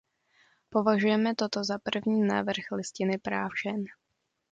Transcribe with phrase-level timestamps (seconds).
[0.69, 3.85] Považujme toto za první návrh Listiny práv žen.